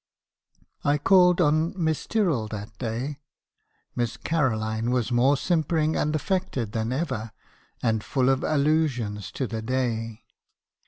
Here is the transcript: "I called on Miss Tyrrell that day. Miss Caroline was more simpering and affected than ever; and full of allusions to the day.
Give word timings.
"I 0.83 0.97
called 0.97 1.39
on 1.41 1.75
Miss 1.79 2.07
Tyrrell 2.07 2.47
that 2.47 2.75
day. 2.79 3.19
Miss 3.95 4.17
Caroline 4.17 4.89
was 4.89 5.11
more 5.11 5.37
simpering 5.37 5.95
and 5.95 6.15
affected 6.15 6.71
than 6.71 6.91
ever; 6.91 7.33
and 7.83 8.03
full 8.03 8.29
of 8.29 8.43
allusions 8.43 9.31
to 9.33 9.45
the 9.45 9.61
day. 9.61 10.23